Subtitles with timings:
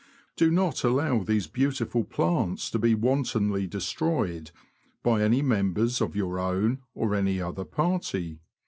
[0.35, 4.49] Do not allow these beautiful plants to be wantonly destroyed
[5.03, 8.39] by any members of your own or any other party.